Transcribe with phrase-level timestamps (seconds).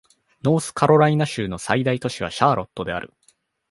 [0.41, 3.13] ノースカロライナ州の最大都市はシャーロットである